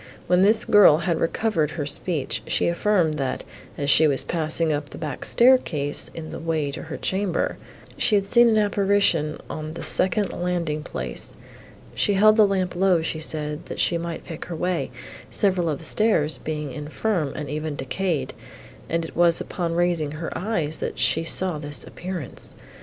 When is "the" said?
4.89-4.97, 6.31-6.39, 9.75-9.83, 12.35-12.47, 15.77-15.85